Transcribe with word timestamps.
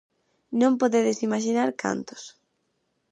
Non 0.59 0.73
podedes 0.81 1.23
imaxinar 1.27 1.69
cantos. 1.81 2.23